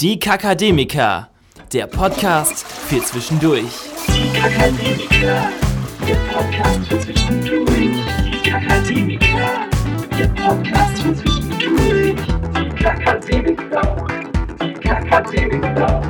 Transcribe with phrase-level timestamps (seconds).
[0.00, 1.28] Die Kakademiker,
[1.72, 3.64] der Podcast für zwischendurch.
[4.06, 5.50] Die Kakademiker,
[6.06, 7.66] der Podcast für zwischendurch.
[8.24, 9.66] Die Kakademiker,
[10.16, 12.14] der Podcast für zwischendurch.
[12.54, 14.06] Die Kakademiker,
[14.62, 16.02] die Kakademiker,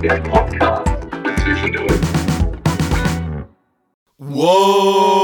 [0.00, 0.92] der Podcast
[1.24, 2.00] für zwischendurch.
[4.18, 5.18] Wow,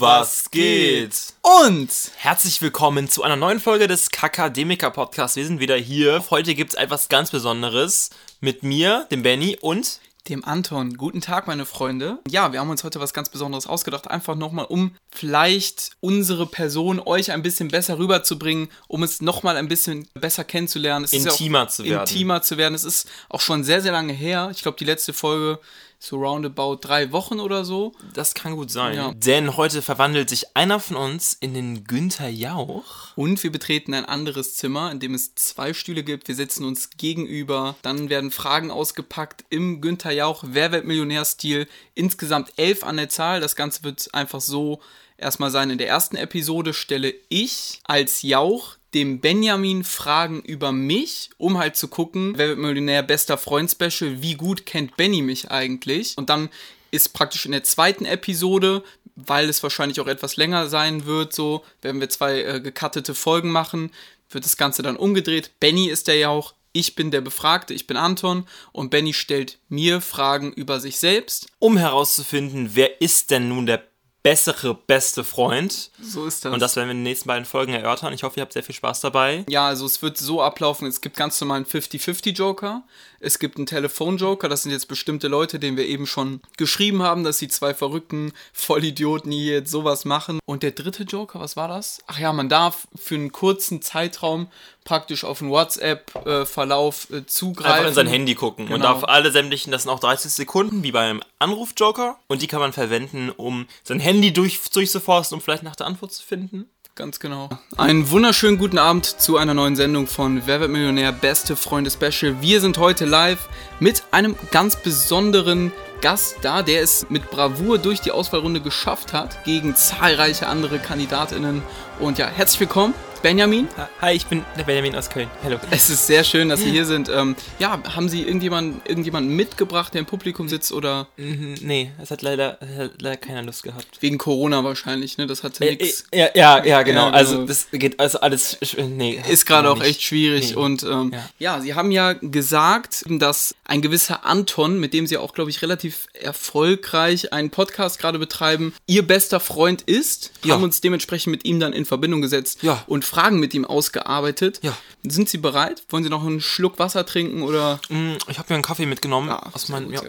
[0.00, 1.37] was geht?
[1.48, 5.34] Und Herzlich willkommen zu einer neuen Folge des Kakademiker Podcasts.
[5.34, 6.22] Wir sind wieder hier.
[6.28, 8.10] Heute gibt es etwas ganz Besonderes
[8.40, 10.98] mit mir, dem Benny und dem Anton.
[10.98, 12.18] Guten Tag, meine Freunde.
[12.28, 14.10] Ja, wir haben uns heute was ganz Besonderes ausgedacht.
[14.10, 19.68] Einfach nochmal, um vielleicht unsere Person euch ein bisschen besser rüberzubringen, um es nochmal ein
[19.68, 21.06] bisschen besser kennenzulernen.
[21.06, 22.00] Es ist ja Intimer zu werden.
[22.00, 22.74] Intimer zu werden.
[22.74, 24.50] Es ist auch schon sehr, sehr lange her.
[24.52, 25.60] Ich glaube, die letzte Folge
[25.98, 27.92] so roundabout drei Wochen oder so.
[28.14, 28.94] das kann gut sein.
[28.94, 29.12] Ja.
[29.14, 33.16] Denn heute verwandelt sich einer von uns in den Günther Jauch.
[33.16, 36.28] Und wir betreten ein anderes Zimmer, in dem es zwei Stühle gibt.
[36.28, 37.76] Wir sitzen uns gegenüber.
[37.82, 41.66] Dann werden Fragen ausgepackt im Günther Jauch Wer wird Millionär-Stil.
[41.94, 43.40] Insgesamt elf an der Zahl.
[43.40, 44.80] Das Ganze wird einfach so
[45.18, 45.70] erstmal sein.
[45.70, 51.76] In der ersten Episode stelle ich als Jauch dem Benjamin Fragen über mich, um halt
[51.76, 56.16] zu gucken, wer wird Millionär bester Freund Special, wie gut kennt Benny mich eigentlich.
[56.16, 56.48] Und dann
[56.90, 58.82] ist praktisch in der zweiten Episode,
[59.14, 63.50] weil es wahrscheinlich auch etwas länger sein wird, so, werden wir zwei äh, gekattete Folgen
[63.50, 63.90] machen,
[64.30, 65.50] wird das Ganze dann umgedreht.
[65.60, 70.00] Benny ist der Jauch, ich bin der Befragte, ich bin Anton und Benny stellt mir
[70.00, 71.48] Fragen über sich selbst.
[71.58, 73.87] Um herauszufinden, wer ist denn nun der
[74.22, 75.90] bessere, beste Freund.
[76.00, 76.52] So ist das.
[76.52, 78.12] Und das werden wir in den nächsten beiden Folgen erörtern.
[78.12, 79.44] Ich hoffe, ihr habt sehr viel Spaß dabei.
[79.48, 82.82] Ja, also es wird so ablaufen, es gibt ganz normalen 50-50-Joker,
[83.20, 87.24] es gibt einen Telefon-Joker, das sind jetzt bestimmte Leute, denen wir eben schon geschrieben haben,
[87.24, 90.38] dass die zwei verrückten Vollidioten hier jetzt sowas machen.
[90.44, 92.00] Und der dritte Joker, was war das?
[92.06, 94.48] Ach ja, man darf für einen kurzen Zeitraum
[94.84, 97.72] praktisch auf einen WhatsApp-Verlauf äh, zugreifen.
[97.72, 98.64] Einfach in sein Handy gucken.
[98.68, 98.92] Man Genau.
[98.94, 102.18] darf alle sämtlichen, das sind auch 30 Sekunden, wie beim Anruf-Joker.
[102.28, 106.12] Und die kann man verwenden, um sein Handy durch, durchzuforsten, um vielleicht nach der Antwort
[106.12, 106.66] zu finden.
[106.98, 107.48] Ganz genau.
[107.76, 111.12] Einen wunderschönen guten Abend zu einer neuen Sendung von Wer wird Millionär?
[111.12, 112.40] Beste Freunde Special.
[112.40, 113.48] Wir sind heute live
[113.78, 115.70] mit einem ganz besonderen
[116.00, 121.62] Gast da, der es mit Bravour durch die Auswahlrunde geschafft hat, gegen zahlreiche andere KandidatInnen.
[122.00, 123.66] Und ja, herzlich willkommen, Benjamin.
[124.00, 125.28] Hi, ich bin der Benjamin aus Köln.
[125.42, 125.58] Hallo.
[125.72, 127.08] Es ist sehr schön, dass Sie hier sind.
[127.08, 132.12] Ähm, ja, haben Sie irgendjemanden, irgendjemanden mitgebracht, der im Publikum sitzt oder Mhm, Nee, es
[132.12, 133.86] hat leider, hat leider keiner Lust gehabt.
[134.00, 135.26] wegen Corona wahrscheinlich, ne?
[135.26, 136.04] Das hatte Äh, nichts.
[136.12, 137.06] äh, Ja, ja, ja, genau.
[137.08, 137.46] Ja, Also, genau.
[137.46, 138.56] das geht also alles.
[138.88, 139.88] Nee, Ist gerade auch nicht.
[139.88, 140.50] echt schwierig.
[140.50, 140.56] Nee.
[140.56, 141.28] Und ähm, Ja.
[141.56, 141.60] ja.
[141.60, 146.06] Sie haben ja gesagt, dass ein gewisser Anton, mit dem Sie auch, glaube ich, relativ
[146.14, 150.30] erfolgreich einen Podcast gerade betreiben, Ihr bester Freund ist.
[150.44, 150.54] Ja.
[150.54, 152.84] Haben uns dementsprechend mit ihm dann in Verbindung gesetzt Ja.
[152.86, 154.60] und Fragen mit ihm ausgearbeitet.
[154.62, 154.76] Ja.
[155.06, 155.82] Sind Sie bereit?
[155.88, 157.80] Wollen Sie noch einen Schluck Wasser trinken oder?
[157.88, 159.28] Mm, Ich habe mir einen Kaffee mitgenommen.
[159.28, 159.92] Ja, aus meinem.
[159.92, 160.00] Ja.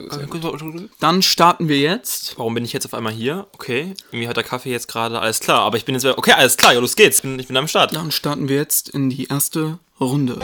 [0.99, 2.37] Dann starten wir jetzt.
[2.37, 3.47] Warum bin ich jetzt auf einmal hier?
[3.53, 5.19] Okay, irgendwie hat der Kaffee jetzt gerade.
[5.19, 6.05] Alles klar, aber ich bin jetzt.
[6.05, 7.17] Okay, alles klar, ja, los geht's.
[7.17, 7.95] Ich bin, ich bin am Start.
[7.95, 10.39] Dann starten wir jetzt in die erste Runde.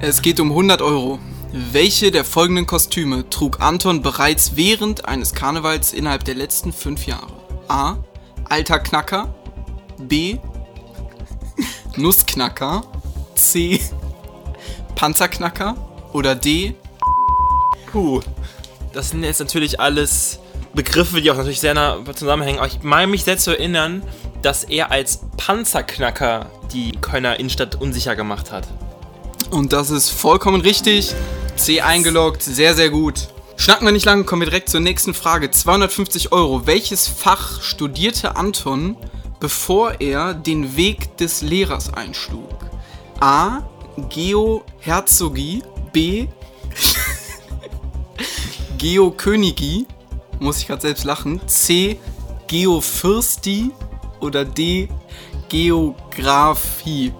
[0.00, 1.18] Es geht um 100 Euro.
[1.52, 7.32] Welche der folgenden Kostüme trug Anton bereits während eines Karnevals innerhalb der letzten fünf Jahre?
[7.68, 7.98] A.
[8.48, 9.34] Alter Knacker.
[9.98, 10.38] B.
[11.96, 12.84] Nussknacker.
[13.34, 13.80] C.
[14.94, 15.76] Panzerknacker.
[16.12, 16.74] Oder D.
[17.90, 18.20] Puh.
[18.92, 20.38] Das sind jetzt natürlich alles
[20.74, 22.58] Begriffe, die auch natürlich sehr nah zusammenhängen.
[22.58, 24.02] Aber ich meine mich selbst zu erinnern,
[24.42, 28.66] dass er als Panzerknacker die Kölner Innenstadt unsicher gemacht hat.
[29.50, 31.14] Und das ist vollkommen richtig.
[31.56, 33.28] C eingeloggt, sehr, sehr gut.
[33.56, 35.50] Schnacken wir nicht lange, kommen wir direkt zur nächsten Frage.
[35.50, 36.66] 250 Euro.
[36.66, 38.96] Welches Fach studierte Anton,
[39.44, 42.48] bevor er den Weg des Lehrers einschlug?
[43.20, 43.60] A.
[44.08, 45.62] Geoherzogie.
[45.92, 46.28] B.
[48.78, 49.86] Geokönigie.
[50.38, 51.46] Muss ich gerade selbst lachen.
[51.46, 52.00] C.
[52.46, 53.70] Geofürsti.
[54.20, 54.88] Oder D.
[55.50, 57.12] Geographie.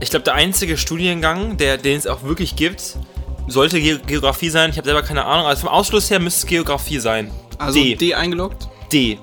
[0.00, 2.96] Ich glaube, der einzige Studiengang, der, den es auch wirklich gibt,
[3.46, 4.70] sollte Ge Geografie sein.
[4.70, 5.46] Ich habe selber keine Ahnung.
[5.46, 7.30] Also vom Ausschluss her müsste es Geografie sein.
[7.58, 7.94] Also D.
[7.94, 8.68] D eingeloggt.
[8.92, 9.20] D.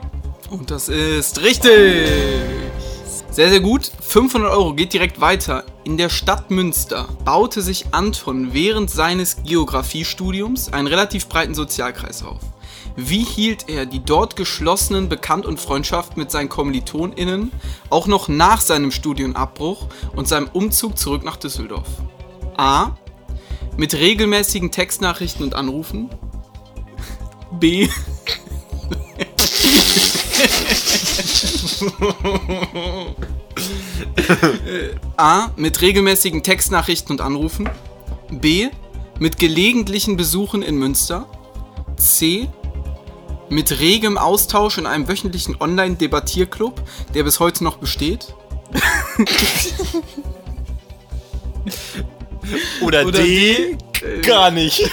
[0.49, 2.09] Und das ist richtig.
[3.29, 3.91] Sehr, sehr gut.
[4.01, 5.63] 500 Euro geht direkt weiter.
[5.83, 12.39] In der Stadt Münster baute sich Anton während seines Geografiestudiums einen relativ breiten Sozialkreis auf.
[12.95, 17.51] Wie hielt er die dort geschlossenen Bekannt- und Freundschaft mit seinen KommilitonInnen
[17.91, 19.85] auch noch nach seinem Studienabbruch
[20.15, 21.87] und seinem Umzug zurück nach Düsseldorf?
[22.57, 22.97] A.
[23.77, 26.09] Mit regelmäßigen Textnachrichten und Anrufen.
[27.51, 27.87] B.
[35.17, 35.49] A.
[35.55, 37.67] Mit regelmäßigen Textnachrichten und Anrufen.
[38.29, 38.67] B.
[39.19, 41.25] Mit gelegentlichen Besuchen in Münster.
[41.97, 42.49] C.
[43.49, 46.81] Mit regem Austausch in einem wöchentlichen Online-Debattierclub,
[47.13, 48.35] der bis heute noch besteht.
[52.81, 53.77] Oder, Oder D,
[54.21, 54.83] gar nicht.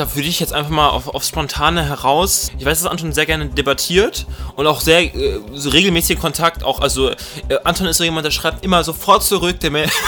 [0.00, 2.50] da würde ich jetzt einfach mal auf, aufs Spontane heraus.
[2.58, 4.26] Ich weiß, dass Anton sehr gerne debattiert
[4.56, 6.64] und auch sehr äh, so regelmäßig Kontakt.
[6.64, 7.16] Auch, also, äh,
[7.64, 9.60] Anton ist so jemand, der schreibt immer sofort zurück.
[9.60, 9.90] Der Mail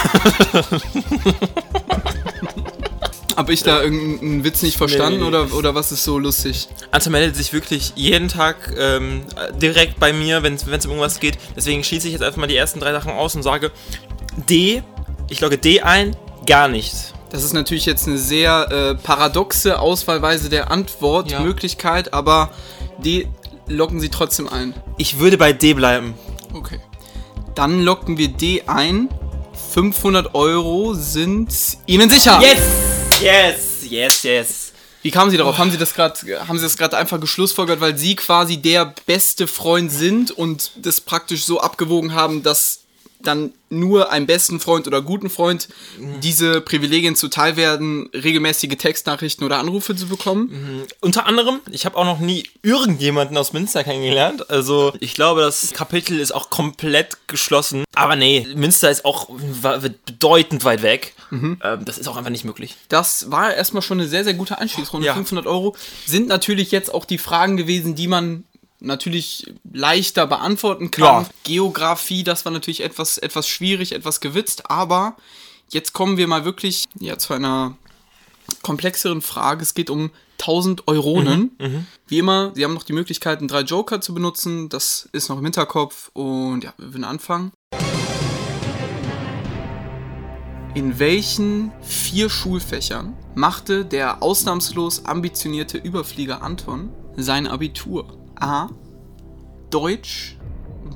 [3.35, 5.25] Hab ich da irgendeinen Witz nicht verstanden Nee.
[5.25, 6.67] oder, oder was ist so lustig?
[6.89, 9.21] Anton meldet sich wirklich jeden Tag ähm,
[9.61, 11.37] direkt bei mir, wenn es um irgendwas geht.
[11.55, 13.71] Deswegen schließe ich jetzt einfach mal die ersten drei Sachen aus und sage
[14.49, 14.81] D.
[15.29, 16.15] Ich logge D ein,
[16.47, 17.13] gar nichts.
[17.33, 22.51] Das ist natürlich jetzt eine sehr äh, paradoxe Auswahlweise der Antwortmöglichkeit, aber
[22.99, 23.27] die
[23.65, 24.75] locken Sie trotzdem ein.
[24.99, 26.13] Ich würde bei D bleiben.
[26.53, 26.79] Okay.
[27.55, 29.09] Dann locken wir D ein.
[29.73, 31.51] 500 Euro sind
[31.87, 32.39] Ihnen sicher.
[32.39, 32.59] Yes!
[33.19, 33.89] Yes!
[33.89, 34.71] Yes, yes.
[35.01, 35.57] Wie kamen Sie darauf?
[35.57, 36.15] Haben Sie das gerade,
[36.47, 41.01] haben Sie das gerade einfach geschlussfolgert, weil Sie quasi der beste Freund sind und das
[41.01, 42.82] praktisch so abgewogen haben, dass
[43.23, 45.67] dann nur einem besten Freund oder guten Freund
[46.21, 50.85] diese Privilegien zuteil werden, regelmäßige Textnachrichten oder Anrufe zu bekommen?
[51.01, 54.49] Unter anderem, ich habe auch noch nie irgendjemanden aus Münster kennengelernt.
[54.49, 57.83] Also ich glaube, das Kapitel ist auch komplett geschlossen.
[57.95, 59.29] Aber nee, Münster ist auch
[60.05, 61.15] bedeutend weit weg.
[61.63, 62.75] Ähm, das ist auch einfach nicht möglich.
[62.89, 65.07] Das war erstmal schon eine sehr, sehr gute Einstiegsrunde.
[65.07, 65.13] Ja.
[65.15, 68.43] 500 Euro sind natürlich jetzt auch die Fragen gewesen, die man
[68.83, 71.23] natürlich leichter beantworten kann.
[71.23, 71.29] Ja.
[71.43, 75.15] Geografie, das war natürlich etwas, etwas schwierig, etwas gewitzt, aber
[75.71, 77.77] jetzt kommen wir mal wirklich ja, zu einer
[78.61, 79.63] komplexeren Frage.
[79.63, 81.55] Es geht um 1000 Euronen.
[82.07, 84.67] Wie immer, Sie haben noch die Möglichkeit, einen drei Joker zu benutzen.
[84.67, 87.53] Das ist noch im Hinterkopf und ja, wir würden anfangen.
[90.75, 98.22] In welchen vier Schulfächern machte der ausnahmslos ambitionierte Überflieger Anton sein Abitur?
[98.43, 98.67] A.
[99.69, 100.37] Deutsch,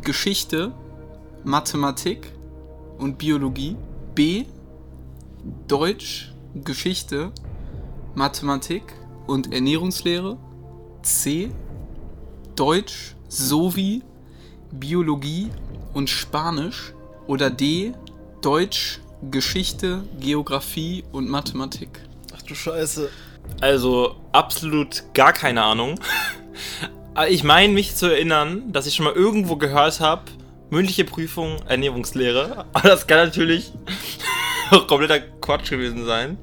[0.02, 0.74] Geschichte,
[1.46, 2.34] Mathematik
[2.98, 3.78] und Biologie.
[4.14, 4.44] B.
[5.70, 7.32] Deutsch, Geschichte,
[8.16, 8.84] Mathematik
[9.28, 10.38] und Ernährungslehre.
[11.04, 11.50] C.
[12.58, 14.04] Deutsch sowie
[14.74, 15.50] Biologie
[15.94, 16.94] und Spanisch.
[17.28, 17.94] Oder D.
[18.42, 19.00] Deutsch,
[19.32, 22.02] Geschichte, Geografie und Mathematik.
[22.36, 23.10] Ach du Scheiße.
[23.62, 25.98] Also absolut gar keine Ahnung.
[27.18, 30.22] Aber ich meine mich zu erinnern, dass ich schon mal irgendwo gehört habe,
[30.70, 32.66] mündliche Prüfung, Ernährungslehre.
[32.74, 33.72] Aber das kann natürlich
[34.70, 36.38] auch kompletter Quatsch gewesen sein.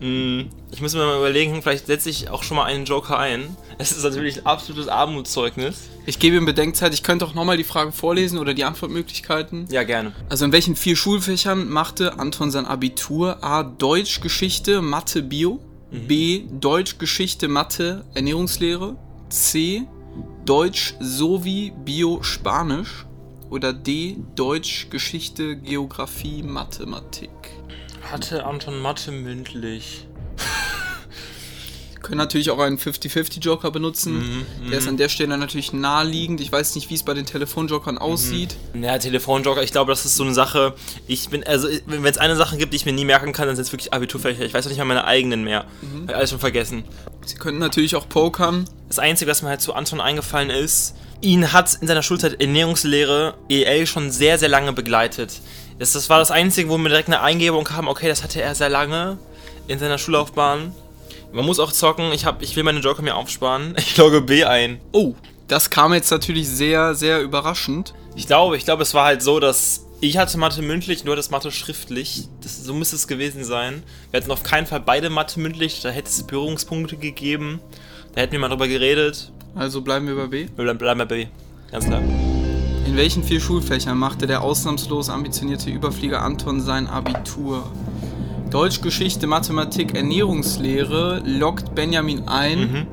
[0.00, 3.56] Hm, Ich muss mir mal überlegen, vielleicht setze ich auch schon mal einen Joker ein.
[3.78, 5.88] Es ist natürlich ein absolutes Armutszeugnis.
[6.04, 9.68] Ich gebe ihm Bedenkzeit, ich könnte auch nochmal die Fragen vorlesen oder die Antwortmöglichkeiten.
[9.70, 10.12] Ja, gerne.
[10.28, 13.42] Also in welchen vier Schulfächern machte Anton sein Abitur?
[13.42, 13.62] A.
[13.62, 15.60] Deutsch, Geschichte, Mathe, Bio.
[15.90, 16.42] B.
[16.50, 18.96] Deutsch, Geschichte, Mathe, Ernährungslehre.
[19.28, 19.86] C.
[20.44, 23.06] Deutsch sowie Bio, Spanisch.
[23.50, 24.16] Oder D.
[24.34, 27.30] Deutsch, Geschichte, Geografie, Mathematik.
[28.10, 30.07] Hatte Anton Mathe mündlich.
[31.98, 34.46] Wir können natürlich auch einen 50-50-Joker benutzen.
[34.70, 36.40] Der ist an der Stelle natürlich naheliegend.
[36.40, 38.56] Ich weiß nicht, wie es bei den Telefonjokern aussieht.
[38.80, 40.74] Ja, Telefonjoker, ich glaube, das ist so eine Sache.
[41.08, 43.56] Ich bin, also, wenn es eine Sache gibt, die ich mir nie merken kann, dann
[43.56, 44.44] sind es wirklich Abiturfächer.
[44.44, 45.64] Ich weiß auch nicht mal meine eigenen mehr.
[46.06, 46.84] Hab alles schon vergessen.
[47.26, 48.66] Sie könnten natürlich auch pokern.
[48.86, 53.34] Das Einzige, was mir halt zu Anton eingefallen ist, ihn hat in seiner Schulzeit Ernährungslehre
[53.48, 55.40] EL schon sehr, sehr lange begleitet.
[55.80, 58.54] Das, das war das Einzige, wo mir direkt eine Eingebung kam, okay, das hatte er
[58.54, 59.18] sehr lange
[59.66, 60.72] in seiner Schullaufbahn.
[61.32, 63.74] Man muss auch zocken, ich, hab, ich will meine Joker mir aufsparen.
[63.78, 64.80] Ich logge B ein.
[64.92, 65.14] Oh,
[65.46, 67.94] das kam jetzt natürlich sehr, sehr überraschend.
[68.16, 71.30] Ich glaube, ich glaube, es war halt so, dass ich hatte Mathe mündlich, nur das
[71.30, 72.28] Mathe schriftlich.
[72.42, 73.82] Das, so müsste es gewesen sein.
[74.10, 77.60] Wir hatten auf keinen Fall beide Mathe mündlich, da hätte es Berührungspunkte gegeben.
[78.14, 79.32] Da hätten wir mal drüber geredet.
[79.54, 80.48] Also bleiben wir bei B.
[80.54, 81.26] Wir bleiben, bleiben bei B.
[81.70, 82.00] Ganz klar.
[82.00, 87.70] In welchen vier Schulfächern machte der ausnahmslos ambitionierte Überflieger Anton sein Abitur?
[88.50, 92.86] Deutsch, Geschichte, Mathematik, Ernährungslehre lockt Benjamin ein,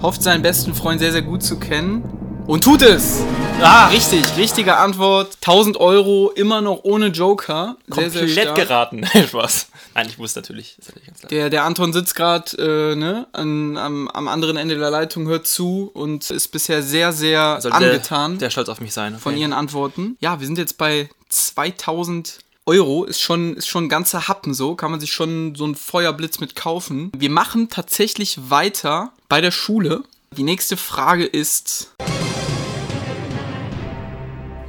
[0.00, 2.04] hofft seinen besten Freund sehr, sehr gut zu kennen
[2.46, 3.22] und tut es!
[3.60, 5.36] Ah, richtig, richtige Antwort.
[5.40, 7.76] 1000 Euro, immer noch ohne Joker.
[7.88, 8.56] Sehr, sehr Komplett stark.
[8.56, 9.06] geraten.
[9.28, 9.68] Spaß.
[9.94, 10.74] Nein, ich wusste natürlich.
[10.76, 11.20] Das natürlich ganz.
[11.22, 15.46] Der, der Anton sitzt gerade äh, ne, an, am, am anderen Ende der Leitung, hört
[15.46, 19.18] zu und ist bisher sehr, sehr Sollte angetan Der, der stolz auf mich sein.
[19.18, 19.42] von okay.
[19.42, 20.16] Ihren Antworten.
[20.20, 24.74] Ja, wir sind jetzt bei 2000 Euro ist schon, ist schon ein ganzer Happen so,
[24.74, 27.12] kann man sich schon so einen Feuerblitz mit kaufen.
[27.14, 30.02] Wir machen tatsächlich weiter bei der Schule.
[30.34, 31.94] Die nächste Frage ist,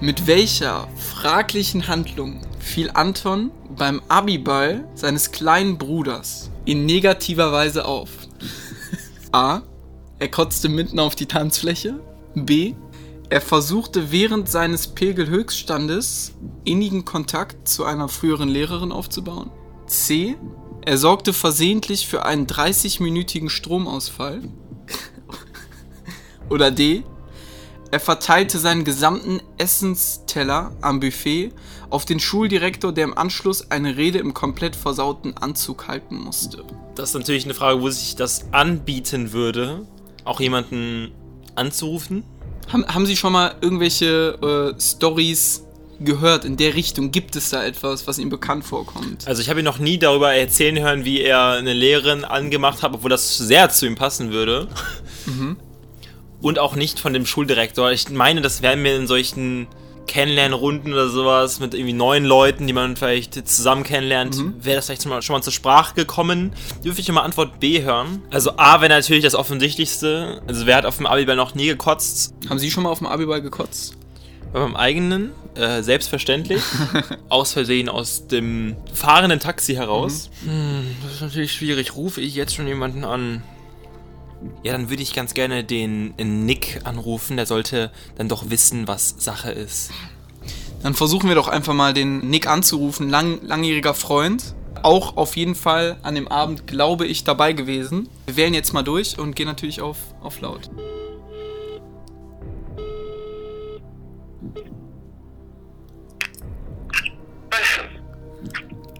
[0.02, 8.10] mit welcher fraglichen Handlung fiel Anton beim Abiball seines kleinen Bruders in negativer Weise auf?
[9.32, 9.62] A.
[10.20, 11.98] Er kotzte mitten auf die Tanzfläche.
[12.36, 12.74] B.
[13.30, 19.50] Er versuchte während seines Pegelhöchststandes innigen Kontakt zu einer früheren Lehrerin aufzubauen.
[19.88, 20.36] C.
[20.86, 24.42] Er sorgte versehentlich für einen 30-minütigen Stromausfall.
[26.50, 27.04] Oder D.
[27.90, 31.52] Er verteilte seinen gesamten Essensteller am Buffet
[31.90, 36.64] auf den Schuldirektor, der im Anschluss eine Rede im komplett versauten Anzug halten musste.
[36.96, 39.88] Das ist natürlich eine Frage, wo sich das anbieten würde,
[40.26, 41.12] auch jemanden
[41.56, 42.24] anzurufen.
[42.72, 45.64] Haben, haben Sie schon mal irgendwelche äh, Stories
[46.00, 47.12] gehört in der Richtung?
[47.12, 49.28] Gibt es da etwas, was Ihnen bekannt vorkommt?
[49.28, 52.94] Also ich habe ihn noch nie darüber erzählen hören, wie er eine Lehrerin angemacht hat,
[52.94, 54.68] obwohl das sehr zu ihm passen würde.
[56.42, 57.92] Und auch nicht von dem Schuldirektor.
[57.92, 59.68] Ich meine, das wären mir in solchen
[60.08, 65.04] Kennenlernrunden oder sowas mit irgendwie neuen Leuten, die man vielleicht zusammen kennenlernt, wäre das vielleicht
[65.04, 66.54] schon mal, schon mal zur Sprache gekommen.
[66.84, 68.22] Dürfte ich mal Antwort B hören?
[68.32, 70.42] Also A wäre natürlich das Offensichtlichste.
[70.48, 72.34] Also wer hat auf dem Abiball noch nie gekotzt?
[72.50, 73.96] Haben Sie schon mal auf dem Abiball gekotzt?
[74.54, 76.62] Bei meinem eigenen, äh, selbstverständlich.
[77.30, 80.30] aus Versehen aus dem fahrenden Taxi heraus.
[80.46, 81.96] Hm, das ist natürlich schwierig.
[81.96, 83.44] Rufe ich jetzt schon jemanden an?
[84.64, 86.14] Ja, dann würde ich ganz gerne den
[86.46, 87.38] Nick anrufen.
[87.38, 89.92] Der sollte dann doch wissen, was Sache ist.
[90.84, 94.54] Dann versuchen wir doch einfach mal den Nick anzurufen, lang, langjähriger Freund.
[94.84, 98.08] Auch auf jeden Fall an dem Abend, glaube ich, dabei gewesen.
[98.28, 100.70] Wir wählen jetzt mal durch und gehen natürlich auf, auf laut.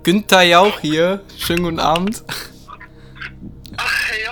[0.06, 1.24] Günther Jauch hier.
[1.36, 2.24] Schönen guten Abend.
[3.78, 4.32] Ach, hey, yo.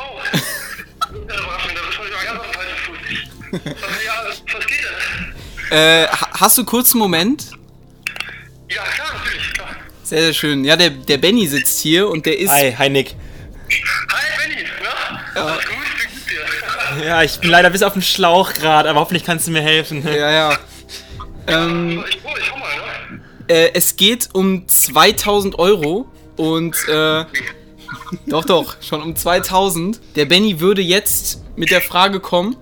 [1.18, 2.98] Überraschend, da bist du ja ganz auf dem falschen Fuß.
[3.00, 4.78] Sag, ja, was geht
[5.70, 5.78] denn?
[5.78, 7.52] Äh, ha- hast du kurz einen Moment?
[8.70, 9.70] Ja, klar, natürlich, klar.
[10.04, 10.64] Sehr, sehr schön.
[10.66, 12.50] Ja, der, der Benny sitzt hier und der ist.
[12.52, 13.16] Hi, hi Nick.
[14.10, 14.64] Hi, Benny,
[15.36, 15.42] na?
[15.42, 15.76] Alles gut?
[15.76, 17.04] Wie geht's dir?
[17.06, 20.06] Ja, ich bin leider bis auf den Schlauch gerade, aber hoffentlich kannst du mir helfen.
[20.06, 20.58] Ja, ja.
[21.48, 23.22] Ähm, Ich, ich komm mal, ne?
[23.48, 26.08] äh, es geht um 2000 Euro
[26.38, 27.26] und äh,
[28.28, 30.00] doch, doch, schon um 2000.
[30.16, 32.56] Der Benny würde jetzt mit der Frage kommen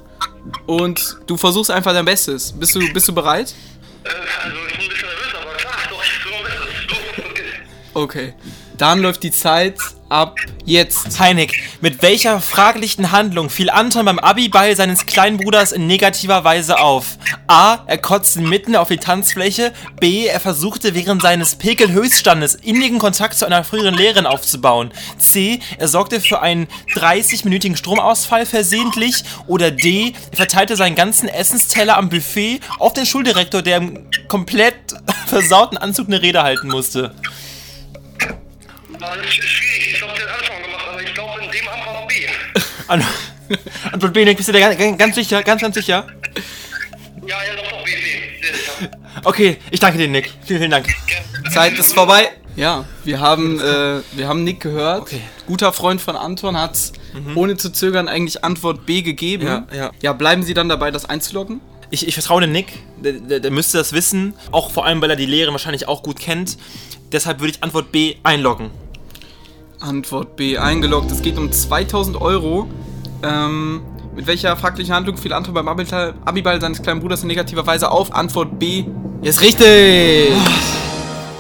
[0.66, 2.52] und du versuchst einfach dein Bestes.
[2.52, 3.54] Bist du, bist du bereit?
[4.04, 4.10] Äh,
[4.44, 7.62] also, ich bin ein bisschen nervös, aber klar, doch, ich tue mein Bestes.
[7.94, 8.34] Okay.
[8.78, 9.78] Dann läuft die Zeit
[10.12, 11.20] ab jetzt.
[11.20, 16.44] Hi Nick, mit welcher fraglichen Handlung fiel Anton beim Abiball seines kleinen Bruders in negativer
[16.44, 17.18] Weise auf?
[17.48, 17.80] A.
[17.88, 19.72] Er kotzte mitten auf die Tanzfläche.
[20.00, 20.28] B.
[20.28, 24.92] Er versuchte während seines Pekelhöchststandes innigen Kontakt zu einer früheren Lehrerin aufzubauen.
[25.18, 25.60] C.
[25.78, 29.24] Er sorgte für einen 30-minütigen Stromausfall versehentlich.
[29.48, 30.14] Oder D.
[30.32, 34.76] Er verteilte seinen ganzen Essensteller am Buffet auf den Schuldirektor, der im komplett
[35.28, 37.16] versauten Anzug eine Rede halten musste.
[39.02, 39.94] Ah, das ist schwierig.
[39.94, 42.14] Ich glaube, der hat gemacht, aber ich glaube, in dem Anfang B.
[42.88, 43.04] An
[43.92, 45.44] Antwort B, Nick, bist du dir ganz, ganz sicher?
[45.44, 46.08] Ganz, ganz sicher?
[47.26, 48.88] Ja, ja, doch, doch, B, B.
[49.24, 50.32] Okay, ich danke dir, Nick.
[50.46, 50.88] Vielen, vielen Dank.
[51.52, 52.30] Zeit ist vorbei.
[52.56, 55.02] Ja, wir haben, äh, wir haben Nick gehört.
[55.02, 55.22] Okay.
[55.48, 56.92] Guter Freund von Anton hat
[57.36, 59.46] ohne zu zögern eigentlich Antwort B gegeben.
[59.46, 59.92] Ja, ja.
[60.02, 61.60] Ja, bleiben Sie dann dabei, das einzuloggen?
[61.90, 62.72] Ich, ich vertraue dem Nick.
[63.04, 64.34] Der, der, der müsste das wissen.
[64.52, 66.58] Auch vor allem, weil er die Lehrerin wahrscheinlich auch gut kennt.
[67.12, 68.72] Deshalb würde ich Antwort B einloggen.
[69.82, 71.12] Antwort B eingeloggt.
[71.12, 72.70] Es geht um 2000 Euro.
[73.24, 73.82] Ähm,
[74.16, 78.14] mit welcher fraglichen Handlung fiel Anton beim Abiball, seines kleinen Bruders in negativer Weise auf?
[78.14, 78.86] Antwort B
[79.22, 80.32] ist richtig.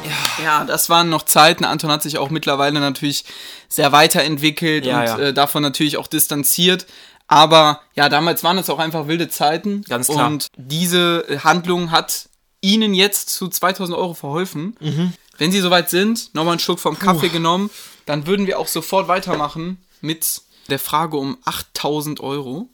[0.03, 0.43] Ja.
[0.43, 1.65] ja, das waren noch Zeiten.
[1.65, 3.25] Anton hat sich auch mittlerweile natürlich
[3.67, 5.19] sehr weiterentwickelt Ja, und ja.
[5.19, 6.85] Äh, davon natürlich auch distanziert.
[7.27, 9.83] Aber ja, damals waren es auch einfach wilde Zeiten.
[9.87, 10.27] Ganz klar.
[10.27, 12.29] Und diese Handlung hat
[12.61, 14.75] Ihnen jetzt zu 2000 Euro verholfen.
[14.79, 15.13] Mhm.
[15.37, 17.69] Wenn Sie soweit sind, nochmal einen Schluck vom Kaffee genommen,
[18.11, 22.67] dann würden wir auch sofort weitermachen mit der Frage um 8000 Euro.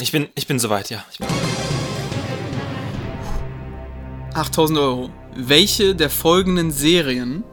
[0.00, 1.04] Ich bin, ich bin soweit, ja.
[1.18, 1.28] Bin
[4.32, 5.10] 8000 Euro.
[5.34, 7.44] Welche der folgenden Serien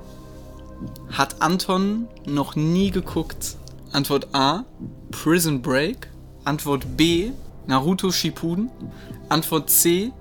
[1.12, 3.57] hat Anton noch nie geguckt?
[3.91, 4.63] Antwort A:
[5.12, 6.07] Prison Break.
[6.45, 7.31] Antwort B:
[7.67, 8.72] Naruto Shippuden.
[9.27, 10.13] Antwort C: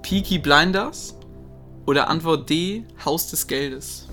[0.00, 1.14] Peaky Blinders.
[1.84, 4.08] Oder Antwort D: Haus des Geldes.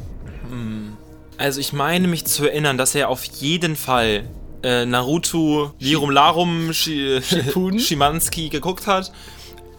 [1.39, 4.25] Also ich meine mich zu erinnern, dass er auf jeden Fall
[4.61, 7.79] äh, Naruto Lirum Larum Shi Shippuden?
[7.79, 9.13] Shimansky geguckt hat.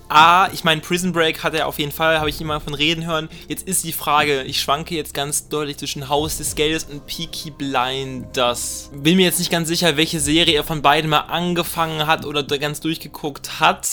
[0.08, 3.06] A, ich meine, Prison Break hat er auf jeden Fall, habe ich immer von reden
[3.06, 3.28] hören.
[3.46, 7.50] Jetzt ist die Frage, ich schwanke jetzt ganz deutlich zwischen Haus des Geldes und Peaky
[7.50, 8.90] Blinders.
[8.94, 12.42] Bin mir jetzt nicht ganz sicher, welche Serie er von beiden mal angefangen hat oder
[12.42, 13.86] ganz durchgeguckt hat.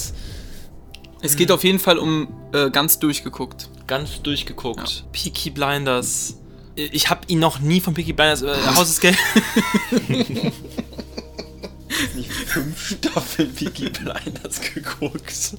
[1.21, 3.69] Es geht auf jeden Fall um äh, ganz durchgeguckt.
[3.87, 5.05] Ganz durchgeguckt.
[5.11, 6.37] Peaky Blinders.
[6.77, 9.19] Ich habe ihn noch nie von Peaky Blinders, äh, Haus des Geldes.
[12.15, 15.57] nicht fünf Staffeln Peaky Blinders geguckt.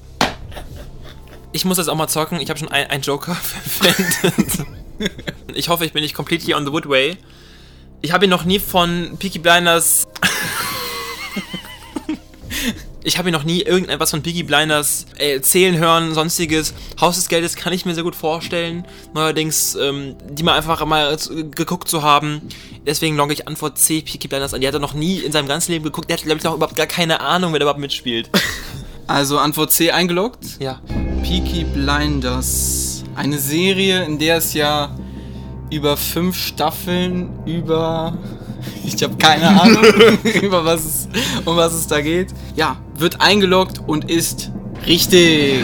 [1.51, 2.39] Ich muss das auch mal zocken.
[2.39, 4.65] Ich habe schon einen Joker verwendet.
[5.53, 7.17] ich hoffe, ich bin nicht completely on the woodway.
[8.01, 10.05] Ich habe ihn noch nie von Peaky Blinders.
[13.03, 16.73] Ich habe ihn noch nie irgendetwas von Peaky Blinders erzählen hören, sonstiges.
[16.99, 18.85] Haus des Geldes kann ich mir sehr gut vorstellen.
[19.13, 21.17] Neuerdings, ähm, die mal einfach mal
[21.51, 22.41] geguckt zu haben.
[22.85, 24.61] Deswegen logge ich Antwort C, Peaky Blinders an.
[24.61, 26.09] Die hat er noch nie in seinem ganzen Leben geguckt.
[26.09, 28.29] Der hat, glaube ich, auch überhaupt gar keine Ahnung, wer da überhaupt mitspielt.
[29.07, 30.59] Also Antwort C eingeloggt.
[30.59, 30.81] Ja.
[31.23, 33.03] Peaky Blinders.
[33.15, 34.95] Eine Serie, in der es ja
[35.71, 38.15] über fünf Staffeln über.
[38.85, 39.83] Ich habe keine Ahnung,
[40.41, 41.07] über was es,
[41.45, 42.29] um was es da geht.
[42.55, 44.51] Ja, wird eingeloggt und ist
[44.87, 45.63] richtig.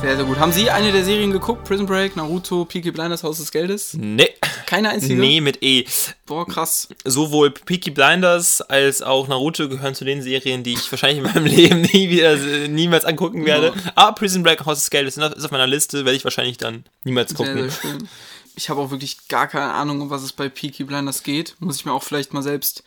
[0.00, 0.38] Sehr, sehr gut.
[0.38, 1.64] Haben Sie eine der Serien geguckt?
[1.64, 3.94] Prison Break, Naruto, Peaky Blinders, Haus des Geldes?
[3.94, 4.28] Nee.
[4.66, 5.14] Keine einzige?
[5.14, 5.86] Nee, mit E.
[6.26, 6.88] Boah, krass.
[7.04, 11.46] Sowohl Peaky Blinders als auch Naruto gehören zu den Serien, die ich wahrscheinlich in meinem
[11.56, 12.36] Leben nie wieder,
[12.68, 13.68] niemals angucken werde.
[13.68, 13.92] Ja.
[13.94, 17.30] Aber Prison Break Haus des Geldes ist auf meiner Liste, werde ich wahrscheinlich dann niemals
[17.30, 17.70] Sehr, gucken.
[17.70, 18.08] sehr schön.
[18.54, 21.56] Ich habe auch wirklich gar keine Ahnung, um was es bei Peaky Blinders geht.
[21.58, 22.84] Muss ich mir auch vielleicht mal selbst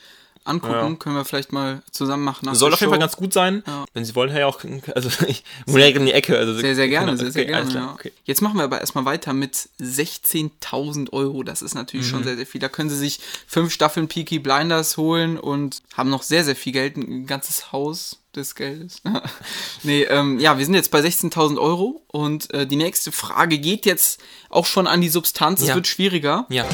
[0.47, 0.73] angucken.
[0.73, 0.95] Ja.
[0.95, 2.53] Können wir vielleicht mal zusammen machen.
[2.55, 3.63] Soll auf jeden Fall ganz gut sein.
[3.67, 3.85] Ja.
[3.93, 4.61] Wenn Sie wollen, ja auch,
[4.95, 6.37] also ich direkt um die Ecke.
[6.37, 7.69] Also Sehr, sehr gerne, sehr, sehr okay, gerne.
[7.69, 8.11] klar, okay.
[8.25, 11.43] Jetzt machen wir aber erstmal weiter mit 16.000 Euro.
[11.43, 12.09] Das ist natürlich Mhm.
[12.11, 12.61] schon sehr, sehr viel.
[12.61, 16.73] Da können Sie sich fünf Staffeln Peaky Blinders holen und haben noch sehr, sehr viel
[16.73, 16.97] Geld.
[16.97, 19.01] Ein ganzes Haus des Geldes.
[19.83, 23.85] nee, ähm, ja, wir sind jetzt bei 16.000 Euro und äh, die nächste Frage geht
[23.85, 25.61] jetzt auch schon an die Substanz.
[25.61, 26.45] Es wird schwieriger.
[26.49, 26.65] Ja.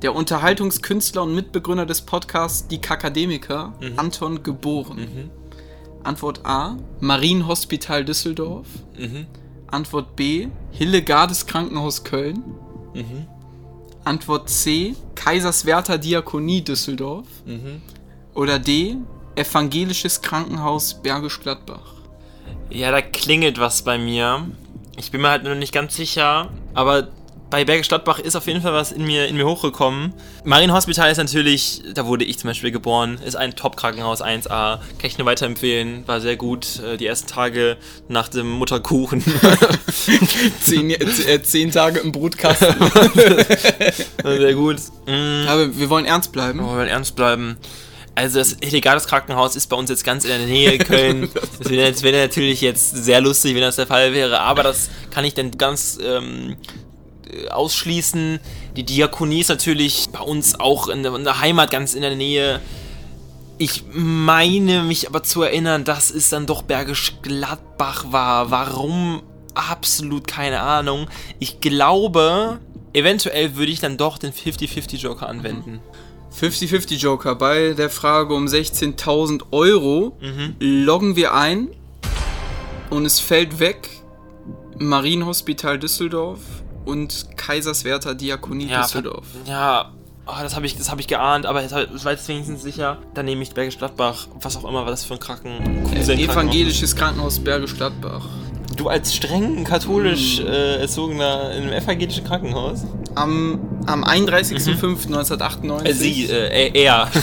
[0.00, 5.28] der Unterhaltungskünstler und Mitbegründer des Podcasts Die Kakademiker Anton geboren?
[6.04, 8.66] Antwort A: Marienhospital Düsseldorf.
[9.66, 12.42] Antwort B: Hillegardes Krankenhaus Köln.
[14.04, 17.26] Antwort C: Kaiserswerther Diakonie Düsseldorf.
[18.32, 18.96] Oder D:
[19.36, 21.96] Evangelisches Krankenhaus Bergisch Gladbach.
[22.70, 24.46] Ja, da klingelt was bei mir.
[24.96, 27.08] Ich bin mir halt nur nicht ganz sicher, aber
[27.50, 30.14] bei Bergisch Gladbach ist auf jeden Fall was in mir, in mir hochgekommen.
[30.44, 34.78] Marienhospital ist natürlich, da wurde ich zum Beispiel geboren, ist ein Top-Krankenhaus 1A.
[34.78, 36.80] Kann ich nur weiterempfehlen, war sehr gut.
[36.80, 37.76] äh, Die ersten Tage
[38.08, 39.22] nach dem Mutterkuchen.
[40.62, 42.74] zehn, äh, zehn Tage im Brutkasten.
[44.24, 44.76] sehr gut.
[45.06, 45.46] Mm.
[45.46, 46.60] Aber wir wollen ernst bleiben.
[46.60, 47.58] Oh, wir wollen ernst bleiben.
[48.14, 51.30] Also das illegales Krankenhaus ist bei uns jetzt ganz in der Nähe Köln.
[51.58, 54.90] Das wäre das wäre natürlich jetzt sehr lustig, wenn das der Fall wäre, aber das
[55.10, 56.56] kann ich dann ganz ähm,
[57.30, 58.38] äh, ausschließen.
[58.76, 62.14] Die Diakonie ist natürlich bei uns auch in der, in der Heimat ganz in der
[62.14, 62.60] Nähe.
[63.58, 68.50] Ich meine mich aber zu erinnern, dass es dann doch Bergisch Gladbach war.
[68.50, 69.22] Warum?
[69.54, 71.06] Absolut keine Ahnung.
[71.38, 72.58] Ich glaube,
[72.92, 75.80] eventuell würde ich dann doch den 50-50 Joker anwenden.
[76.40, 80.16] 50-50 Joker bei der Frage um 16.000 Euro
[80.58, 81.68] loggen wir ein
[82.90, 83.88] und es fällt weg
[84.78, 86.40] Marienhospital Düsseldorf
[86.84, 89.26] und Kaiserswerther Diakonie Ja, Düsseldorf.
[89.46, 89.92] Ja,
[90.26, 92.98] oh, das habe ich, das hab ich geahnt, aber jetzt, war jetzt wenigstens sicher.
[93.14, 95.86] Dann nehme ich Bergisch Gladbach, was auch immer, was das für ein Kranken.
[95.94, 98.26] Äh, Evangelisches Krankenhaus Bergisch Gladbach.
[98.76, 102.84] Du als streng katholisch äh, erzogener in einem evangelischen Krankenhaus?
[103.14, 105.84] Am, am 31.05.1998.
[105.84, 107.08] Äh, sie, äh, er-.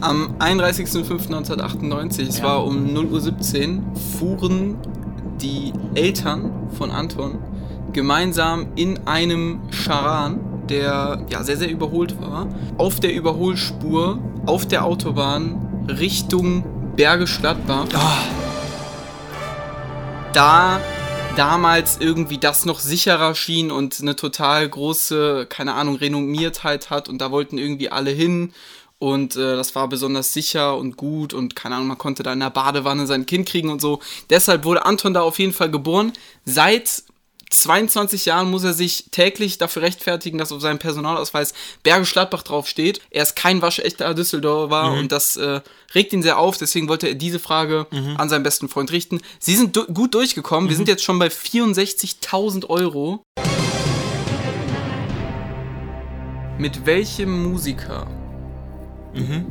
[0.00, 3.82] Am 31.05.1998, es war um 0.17 Uhr,
[4.18, 4.78] fuhren
[5.42, 7.38] die Eltern von Anton
[7.92, 12.46] gemeinsam in einem Charan, der ja sehr, sehr überholt war,
[12.78, 16.64] auf der Überholspur auf der Autobahn Richtung
[16.96, 17.86] Bergisch Gladbach.
[20.32, 20.80] Da
[21.36, 27.18] damals irgendwie das noch sicherer schien und eine total große, keine Ahnung, Renommiertheit hat und
[27.18, 28.52] da wollten irgendwie alle hin
[28.98, 32.40] und äh, das war besonders sicher und gut und keine Ahnung, man konnte da in
[32.40, 34.00] der Badewanne sein Kind kriegen und so.
[34.28, 36.12] Deshalb wurde Anton da auf jeden Fall geboren.
[36.44, 37.04] Seit
[37.50, 43.00] 22 Jahren muss er sich täglich dafür rechtfertigen, dass auf seinem Personalausweis Bergisch Gladbach draufsteht.
[43.10, 45.60] Er ist kein waschechter Düsseldorfer und das äh,
[45.94, 46.56] regt ihn sehr auf.
[46.58, 47.86] Deswegen wollte er diese Frage
[48.16, 49.20] an seinen besten Freund richten.
[49.40, 50.70] Sie sind du gut durchgekommen.
[50.70, 53.24] Wir sind jetzt schon bei 64.000 Euro.
[56.58, 58.06] Mit welchem Musiker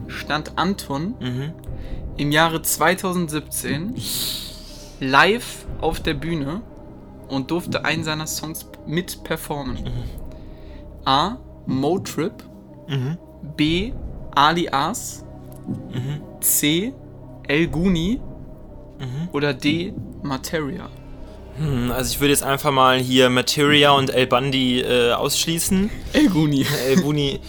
[0.07, 1.53] stand Anton
[2.17, 3.95] im Jahre 2017
[5.01, 6.61] live auf der Bühne
[7.29, 9.87] und durfte einen seiner Songs mit performen?
[11.05, 11.37] A.
[11.65, 12.43] Motrip
[13.55, 13.93] B.
[14.35, 15.25] Ali As
[16.41, 16.93] C.
[17.47, 18.19] El Guni
[19.31, 19.93] oder D.
[20.21, 20.89] Materia?
[21.59, 25.89] Hm, Also ich würde jetzt einfach mal hier Materia und El Bandi äh, ausschließen.
[26.13, 26.65] El Guni.
[26.87, 27.39] El Buni,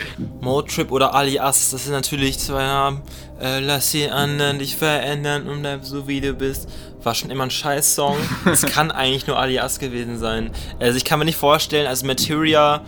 [0.40, 3.02] Motrip oder Alias, das sind natürlich zwei Namen.
[3.40, 6.68] Äh, lass die anderen dich verändern und bleib so wie du bist.
[7.02, 8.16] War schon immer ein Scheiß-Song.
[8.46, 10.50] Es kann eigentlich nur Alias gewesen sein.
[10.80, 12.82] Also ich kann mir nicht vorstellen, also Materia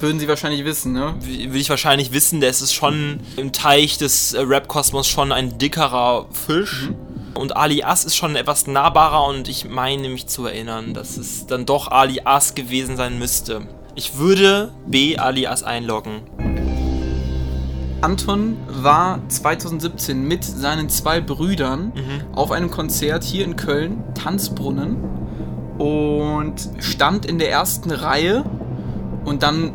[0.00, 1.16] Würden Sie wahrscheinlich wissen, ne?
[1.20, 6.26] will ich wahrscheinlich wissen, der ist schon im Teich des äh, Rap-Kosmos schon ein dickerer
[6.30, 6.90] Fisch.
[7.34, 11.66] Und Alias ist schon etwas nahbarer und ich meine mich zu erinnern, dass es dann
[11.66, 13.62] doch Alias gewesen sein müsste.
[13.94, 16.22] Ich würde B Alias einloggen.
[18.00, 21.92] Anton war 2017 mit seinen zwei Brüdern
[22.32, 24.96] auf einem Konzert hier in Köln, Tanzbrunnen,
[25.78, 28.44] und stand in der ersten Reihe.
[29.24, 29.72] Und dann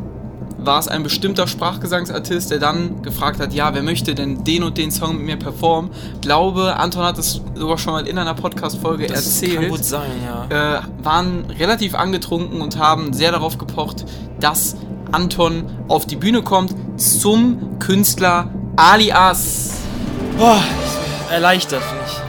[0.65, 4.77] war es ein bestimmter Sprachgesangsartist, der dann gefragt hat, ja, wer möchte denn den und
[4.77, 5.91] den Song mit mir performen?
[6.21, 10.11] Glaube, Anton hat es sogar schon mal in einer Podcast-Folge erzählt kann gut sein,
[10.49, 10.77] ja.
[10.77, 14.05] äh, waren relativ angetrunken und haben sehr darauf gepocht,
[14.39, 14.75] dass
[15.11, 19.73] Anton auf die Bühne kommt zum Künstler Alias.
[20.37, 20.63] Boah,
[21.29, 22.23] erleichtert, finde ich.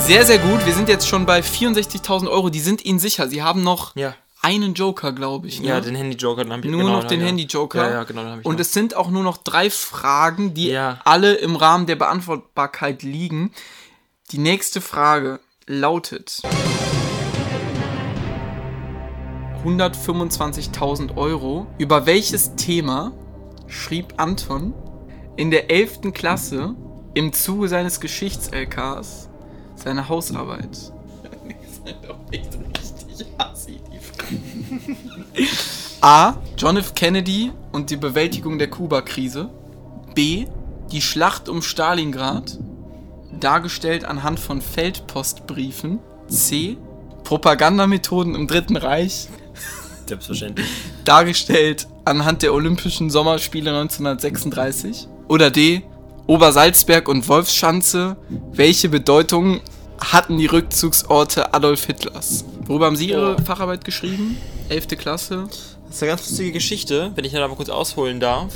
[0.00, 0.64] Sehr, sehr gut.
[0.64, 2.50] Wir sind jetzt schon bei 64.000 Euro.
[2.50, 3.28] Die sind Ihnen sicher.
[3.28, 4.14] Sie haben noch Ja.
[4.46, 5.60] Einen Joker, glaube ich.
[5.60, 5.66] Ne?
[5.66, 7.26] Ja, den Handy-Joker, nur genau, noch den ja.
[7.26, 7.84] Handy-Joker.
[7.84, 8.60] Ja, ja, genau, den ich Und noch.
[8.60, 11.00] es sind auch nur noch drei Fragen, die Ja.
[11.04, 13.50] alle im Rahmen der Beantwortbarkeit liegen.
[14.30, 16.42] Die nächste Frage lautet:
[19.64, 21.66] 125.000 Euro.
[21.78, 23.12] Über welches Thema
[23.66, 24.72] schrieb Anton
[25.36, 26.12] in der 11.
[26.12, 26.74] Klasse
[27.14, 29.28] im Zuge seines Geschichts-LKs
[29.74, 30.92] seine Hausarbeit?
[31.48, 33.55] Die sind doch nicht richtig assi, die Fragen.
[36.00, 36.34] A.
[36.58, 36.94] John F.
[36.94, 39.50] Kennedy und die Bewältigung der Kuba-Krise.
[40.14, 40.46] B.
[40.92, 42.58] Die Schlacht um Stalingrad,
[43.40, 45.98] dargestellt anhand von Feldpostbriefen.
[46.28, 46.76] C.
[47.24, 49.26] Propagandamethoden im Dritten Reich,
[50.06, 50.66] Selbstverständlich.
[51.04, 55.08] dargestellt anhand der Olympischen Sommerspiele 1936.
[55.28, 55.82] Oder D.
[56.28, 58.16] Obersalzberg und Wolfschanze.
[58.52, 59.60] Welche Bedeutung
[60.00, 62.44] hatten die Rückzugsorte Adolf Hitlers?
[62.66, 64.36] Worüber haben Sie Ihre Facharbeit geschrieben?
[64.68, 64.88] 11.
[64.98, 65.44] Klasse.
[65.86, 68.52] Das ist eine ganz lustige Geschichte, wenn ich da mal kurz ausholen darf.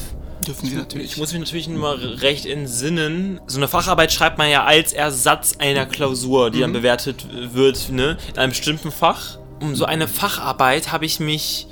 [0.46, 1.12] Dürfen Sie natürlich.
[1.12, 3.40] Ich muss mich natürlich nur recht entsinnen.
[3.46, 8.16] So eine Facharbeit schreibt man ja als Ersatz einer Klausur, die dann bewertet wird, ne?
[8.32, 9.38] In einem bestimmten Fach.
[9.60, 11.66] Um so eine Facharbeit habe ich mich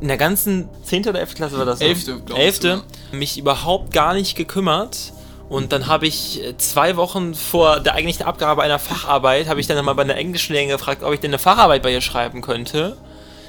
[0.00, 1.08] in der ganzen 10.
[1.08, 1.34] oder 11.
[1.34, 1.80] Klasse war das?
[1.80, 1.86] ne?
[1.86, 2.56] Elfte, glaub ich 11.
[2.56, 2.84] sogar.
[3.12, 5.12] mich überhaupt gar nicht gekümmert.
[5.52, 9.66] Und dann habe ich äh, zwei Wochen vor der eigentlichen Abgabe einer Facharbeit, habe ich
[9.66, 12.96] dann mal bei einer Englischlehrerin gefragt, ob ich denn eine Facharbeit bei ihr schreiben könnte.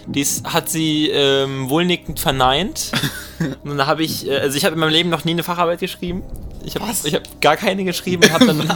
[0.05, 2.91] Dies hat sie ähm, wohlnickend verneint.
[3.63, 5.79] Und dann habe ich, äh, also ich habe in meinem Leben noch nie eine Facharbeit
[5.79, 6.23] geschrieben.
[6.65, 8.73] Ich habe hab gar keine geschrieben und habe dann,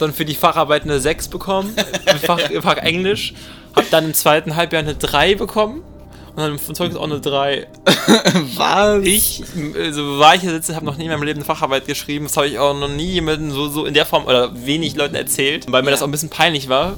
[0.00, 1.72] dann für die Facharbeit eine 6 bekommen,
[2.06, 3.32] im Fach, im Fach Englisch.
[3.76, 5.84] Habe dann im zweiten Halbjahr eine 3 bekommen
[6.30, 7.66] und dann im Zeugnis auch eine 3.
[8.56, 9.02] Was?
[9.04, 9.42] Ich,
[9.76, 12.24] also war ich hier sitze, habe noch nie in meinem Leben eine Facharbeit geschrieben.
[12.26, 15.14] Das habe ich auch noch nie jemandem so, so in der Form oder wenig Leuten
[15.14, 15.92] erzählt, weil mir Ja.
[15.92, 16.94] das auch ein bisschen peinlich war.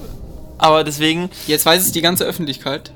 [0.58, 2.92] Aber deswegen, Jetzt weiß es die ganze Öffentlichkeit.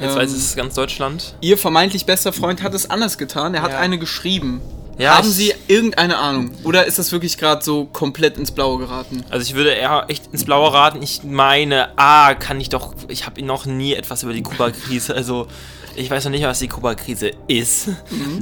[0.00, 1.34] jetzt Ähm, weiß es ganz Deutschland.
[1.42, 3.54] Ihr vermeintlich bester Freund hat es anders getan.
[3.54, 3.78] Er hat Ja.
[3.78, 4.60] eine geschrieben.
[5.02, 6.52] Ja, Haben Sie irgendeine Ahnung?
[6.64, 9.24] Oder ist das wirklich gerade so komplett ins Blaue geraten?
[9.30, 11.02] Also ich würde eher echt ins Blaue raten.
[11.02, 15.46] Ich meine, ah, kann ich doch, ich habe noch nie etwas über die Kuba-Krise, also
[15.94, 17.88] ich weiß noch nicht, was die Kuba-Krise ist.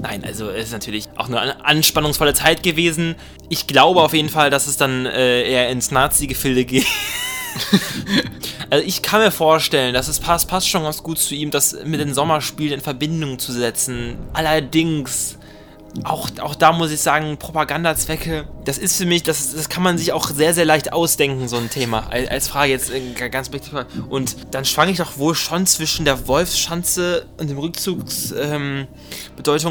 [0.00, 3.16] Nein, also es ist natürlich auch eine an- anspannungsvolle Zeit gewesen.
[3.48, 6.86] Ich glaube auf jeden Fall, dass es dann äh, eher ins Nazi-Gefilde geht.
[8.70, 11.76] Also ich kann mir vorstellen, dass es passt, passt schon ganz gut zu ihm, das
[11.84, 14.16] mit den Sommerspielen in Verbindung zu setzen.
[14.32, 15.36] Allerdings,
[16.04, 19.98] auch, auch da muss ich sagen, Propagandazwecke, das ist für mich, das, das kann man
[19.98, 22.06] sich auch sehr, sehr leicht ausdenken, so ein Thema.
[22.10, 23.74] Als, als Frage jetzt äh, ganz objektiv.
[24.08, 28.86] Und dann schwank ich doch wohl schon zwischen der Wolfsschanze und dem Rückzugsbedeutung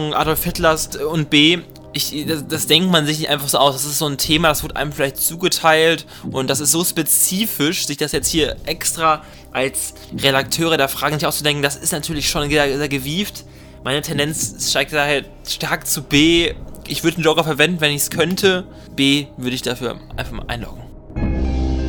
[0.08, 1.60] ähm, Adolf Hitlers und B.
[1.94, 3.76] ich, das, das denkt man sich nicht einfach so aus.
[3.76, 7.88] Das ist so ein Thema, das wird einem vielleicht zugeteilt und das ist so spezifisch,
[7.88, 12.50] sich das jetzt hier extra als Redakteure der Fragen nicht auszudenken, das ist natürlich schon
[12.50, 13.46] sehr, sehr gewieft.
[13.84, 16.54] Meine Tendenz steigt daher stark zu B.
[16.88, 18.66] Ich würde den Joker verwenden, wenn ich es könnte.
[18.96, 20.84] B würde ich dafür einfach mal einloggen.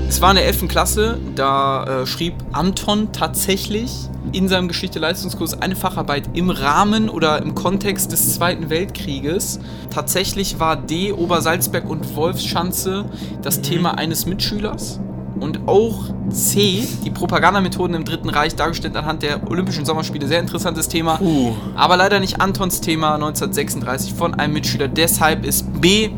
[0.09, 0.68] Es war in der 11.
[0.68, 3.92] Klasse, da äh, schrieb Anton tatsächlich
[4.33, 9.61] in seinem Geschichte-Leistungskurs eine Facharbeit im Rahmen oder im Kontext des Zweiten Weltkrieges.
[9.90, 11.12] Tatsächlich war D.
[11.12, 13.05] Obersalzberg und Wolfschanze
[13.42, 15.00] das Thema eines Mitschülers.
[15.40, 20.26] Und auch C, die Propagandamethoden im Dritten Reich, dargestellt anhand der Olympischen Sommerspiele.
[20.26, 21.20] Sehr interessantes Thema.
[21.20, 21.55] Uh.
[21.74, 24.88] Aber leider nicht Antons Thema 1936 von einem Mitschüler.
[24.88, 26.11] Deshalb ist B,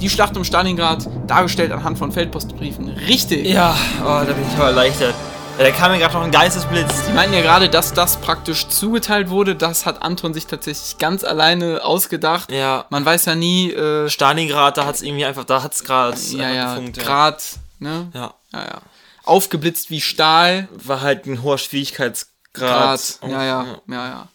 [0.00, 2.88] die Schlacht um Stalingrad, dargestellt anhand von Feldpostbriefen.
[3.08, 3.46] Richtig.
[3.46, 5.14] Ja, oh, da bin ich aber erleichtert.
[5.58, 7.06] Ja, Da kam mir gerade noch ein Geistesblitz.
[7.08, 9.56] Die meinten ja gerade, dass das praktisch zugeteilt wurde.
[9.56, 12.52] Das hat Anton sich tatsächlich ganz alleine ausgedacht.
[12.52, 12.84] Ja.
[12.90, 16.16] Man weiß ja nie, äh, Stalingrad, da hat es irgendwie einfach, da hat es gerade
[16.32, 16.98] ja, ja, gefunkt.
[16.98, 17.42] Grad,
[17.78, 18.08] ne?
[18.12, 18.34] Ja.
[18.56, 18.82] Ja, ja.
[19.24, 20.68] Aufgeblitzt wie Stahl.
[20.72, 22.32] War halt ein hoher Schwierigkeitsgrad.
[22.52, 23.18] Grad.
[23.22, 24.28] Ja, ja, ja, ja.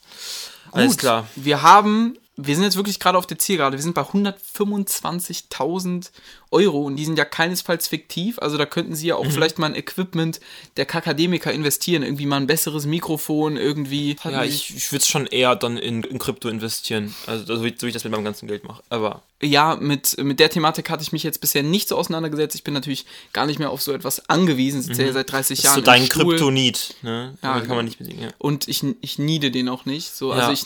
[0.72, 1.28] Alles Gut, klar.
[1.36, 3.78] Wir haben, wir sind jetzt wirklich gerade auf der Zielgerade.
[3.78, 6.12] Wir sind bei 125.000
[6.52, 8.38] Euro und die sind ja keinesfalls fiktiv.
[8.40, 9.22] Also da könnten Sie ja Mhm.
[9.28, 10.40] auch vielleicht mal ein Equipment
[10.76, 12.04] der Kakademiker investieren.
[12.04, 14.18] Irgendwie mal ein besseres Mikrofon, irgendwie.
[14.26, 17.16] Ja, ich, ich würde es schon eher dann in, in Krypto investieren.
[17.26, 18.84] Also so wie, so wie ich das mit meinem ganzen Geld mache.
[18.90, 22.56] Aber ja, mit, mit der Thematik hatte ich mich jetzt bisher nicht so auseinandergesetzt.
[22.56, 24.82] Ich bin natürlich gar nicht mehr auf so etwas angewiesen.
[24.82, 25.42] Sitze ja seit 30 Mhm.
[25.42, 25.76] das ist Jahren.
[25.76, 26.10] so dein.
[26.10, 26.96] Kryptonit.
[27.02, 27.38] Ne?
[27.42, 27.82] Ja, kann man genau.
[27.84, 28.22] nicht besiegen.
[28.24, 28.30] Ja.
[28.40, 30.14] Und ich, ich neede den auch nicht.
[30.16, 30.48] So, Ja.
[30.48, 30.66] also ich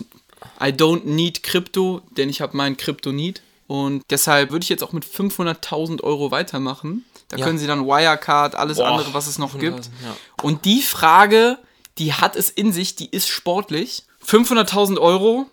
[0.61, 3.41] I don't need Krypto, denn ich habe mein Kryptonit.
[3.67, 7.03] Und deshalb würde ich jetzt auch mit 500.000 Euro weitermachen.
[7.29, 7.45] Da Ja.
[7.45, 9.79] können Sie dann Wirecard, alles Boah, andere, was es noch gibt.
[9.85, 10.15] 500.000, ja.
[10.43, 11.57] Und die Frage,
[11.97, 14.03] die hat es in sich, die ist sportlich.
[14.23, 15.47] 500.000 Euro,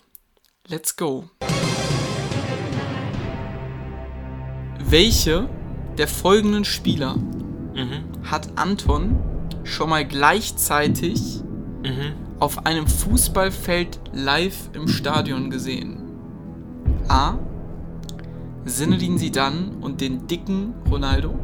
[0.69, 1.25] let's go.
[4.79, 5.49] Welche
[5.99, 8.05] der folgenden Spieler Mhm.
[8.25, 9.19] hat Anton
[9.65, 11.21] schon mal gleichzeitig
[11.83, 12.15] Mhm.
[12.43, 15.97] Auf einem Fußballfeld live im Stadion gesehen?
[17.07, 17.35] A.
[18.65, 21.39] Zinedine Zidane und den dicken Ronaldo.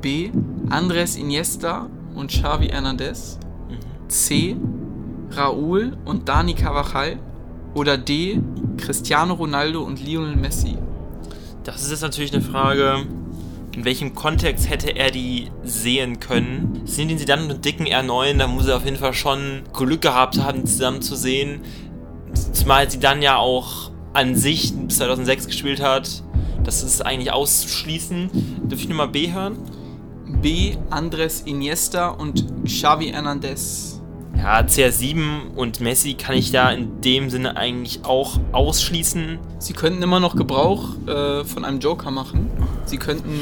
[0.00, 0.30] B.
[0.68, 3.40] Andres Iniesta und Xavi Hernandez.
[4.06, 4.56] C.
[5.32, 7.18] Raúl und Dani Carvajal.
[7.74, 8.40] Oder D.
[8.76, 10.78] Cristiano Ronaldo und Lionel Messi.
[11.64, 13.06] Das ist jetzt natürlich eine Frage,
[13.80, 16.82] in welchem Kontext hätte er die sehen können?
[16.84, 20.38] Sind sie dann mit dicken R9, da muss er auf jeden Fall schon Glück gehabt
[20.38, 21.62] haben, die zusammen zu sehen.
[22.52, 26.22] Zumal sie dann ja auch an sich bis 2006 gespielt hat.
[26.62, 28.30] Das ist eigentlich auszuschließen.
[28.64, 29.56] Dürfte ich nur mal B hören?
[30.42, 30.76] B.
[30.90, 33.99] Andres Iniesta und Xavi Hernandez.
[34.42, 39.38] Ja, CR7 und Messi kann ich da in dem Sinne eigentlich auch ausschließen.
[39.58, 42.50] Sie könnten immer noch Gebrauch äh, von einem Joker machen.
[42.86, 43.38] Sie könnten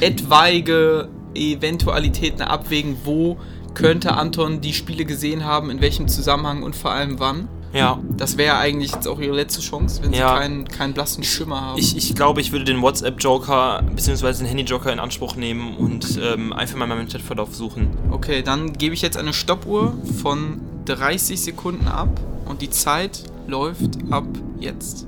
[0.00, 3.36] etwaige Eventualitäten abwägen, wo
[3.74, 7.48] könnte Anton die Spiele gesehen haben, in welchem Zusammenhang und vor allem wann.
[7.72, 7.98] Ja.
[8.16, 10.34] Das wäre eigentlich jetzt auch ihre letzte Chance, wenn Ja.
[10.34, 11.78] sie keinen, keinen blassen Schimmer haben.
[11.78, 14.32] Ich, ich glaube, ich würde den WhatsApp-Joker bzw.
[14.32, 17.88] den Handy-Joker in Anspruch nehmen und ähm, einfach mal meinen Chatverlauf suchen.
[18.10, 22.08] okay, dann gebe ich jetzt eine Stoppuhr von 30 Sekunden ab
[22.46, 24.24] und die Zeit läuft ab
[24.58, 25.06] jetzt.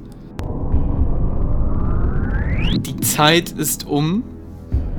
[2.80, 4.24] Die Zeit ist um.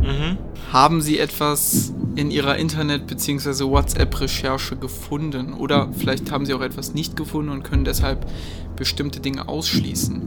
[0.02, 0.38] Mhm.
[0.72, 3.66] Haben Sie etwas in Ihrer Internet- bzw.
[3.66, 5.54] WhatsApp-Recherche gefunden?
[5.54, 8.28] Oder vielleicht haben Sie auch etwas nicht gefunden und können deshalb
[8.76, 10.22] bestimmte Dinge ausschließen?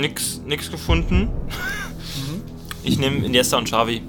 [0.00, 1.28] Nix, nix gefunden.
[2.82, 4.02] Ich nehme Iniesta und Xavi.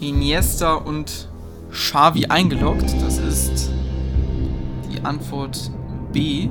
[0.00, 1.28] Iniesta und
[1.72, 2.94] Xavi eingeloggt.
[3.00, 3.70] Das ist
[4.92, 5.70] die Antwort
[6.12, 6.48] B.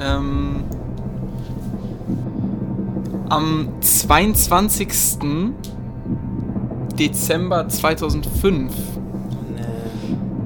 [0.00, 0.64] Ähm,
[3.28, 4.88] am 22.
[6.98, 8.72] Dezember 2005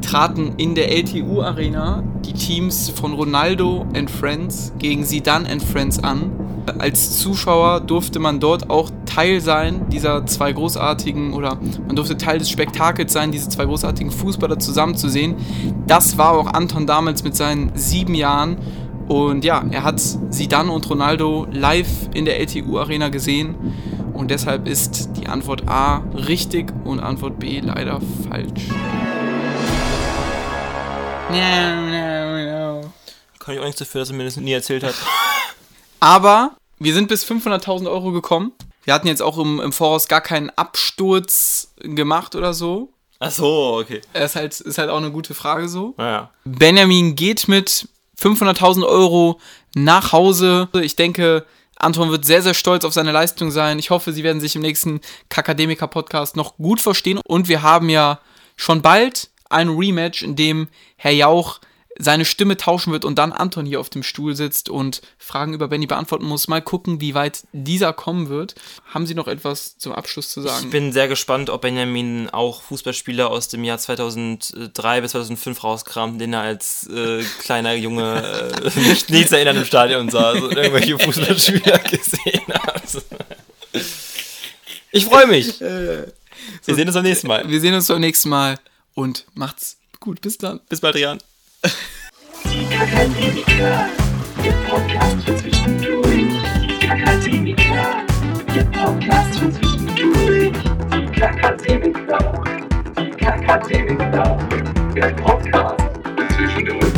[0.00, 6.02] traten in der LTU Arena die Teams von Ronaldo and Friends gegen Zidane and Friends
[6.02, 6.30] an.
[6.78, 12.38] Als Zuschauer durfte man dort auch Teil sein dieser zwei großartigen oder man durfte Teil
[12.38, 15.36] des Spektakels sein, diese zwei großartigen Fußballer zusammenzusehen.
[15.86, 18.56] Das war auch Anton damals mit seinen sieben Jahren
[19.08, 23.54] und ja, er hat Zidane und Ronaldo live in der LTU Arena gesehen
[24.18, 28.68] und deshalb ist die Antwort A richtig und Antwort B leider falsch.
[31.30, 32.92] No, no, no.
[33.38, 34.96] Kann ich auch nichts dafür, dass er mir das nie erzählt hat.
[36.00, 38.52] Aber wir sind bis 500.000 Euro gekommen.
[38.82, 42.92] Wir hatten jetzt auch im, im Voraus gar keinen Absturz gemacht oder so.
[43.20, 44.00] Ach so, okay.
[44.14, 45.94] Das ist halt, ist halt auch eine gute Frage so.
[45.96, 46.30] Naja.
[46.44, 47.88] Benjamin geht mit
[48.20, 49.38] 500.000 Euro
[49.76, 50.68] nach Hause.
[50.72, 51.46] Ich denke,
[51.78, 53.78] Anton wird sehr, sehr stolz auf seine Leistung sein.
[53.78, 57.20] Ich hoffe, sie werden sich im nächsten Kakademiker-Podcast noch gut verstehen.
[57.24, 58.20] Und wir haben ja
[58.56, 61.60] schon bald ein Rematch, in dem Herr Jauch
[61.98, 65.68] seine Stimme tauschen wird und dann Anton hier auf dem Stuhl sitzt und Fragen über
[65.68, 66.48] Benny beantworten muss.
[66.48, 68.54] Mal gucken, wie weit dieser kommen wird.
[68.86, 70.66] Haben Sie noch etwas zum Abschluss zu sagen?
[70.66, 76.20] Ich bin sehr gespannt, ob Benjamin auch Fußballspieler aus dem Jahr 2003 bis 2005 rauskramt,
[76.20, 80.98] den er als äh, kleiner Junge äh, nicht, nichts erinnern im Stadion sah, also irgendwelche
[80.98, 82.82] Fußballspieler gesehen hat.
[84.92, 85.60] Ich freue mich.
[85.60, 87.48] Wir sehen uns beim nächsten Mal.
[87.48, 88.58] Wir sehen uns beim nächsten Mal
[88.94, 90.20] und macht's gut.
[90.20, 90.60] Bis dann.
[90.68, 91.18] Bis bald, Rian.
[91.64, 93.90] Die Kakademiker,
[94.44, 96.28] der Podcast für zwischendurch.
[96.62, 98.06] Die Kakademiker,
[98.54, 100.52] der Podcast für zwischendurch.
[100.92, 102.44] Die Kakademiker,
[102.96, 104.38] die Kakademiker,
[104.94, 106.94] der Podcast für zwischendurch.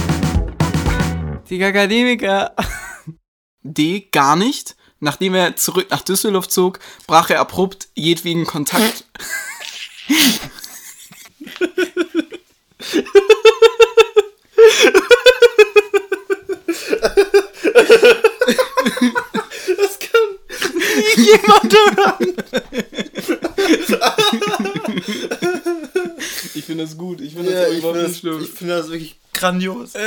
[1.49, 2.55] Die Akademiker.
[3.63, 4.11] D.
[4.13, 4.77] Gar nicht.
[4.99, 9.07] Nachdem er zurück nach Düsseldorf zog, brach er abrupt jedwegen Kontakt.
[19.77, 20.29] Das kann
[21.17, 22.37] jemand hören.
[26.55, 27.21] Ich finde das gut.
[27.21, 29.93] Ich finde Ja, ich finde das, ich find das wirklich grandios.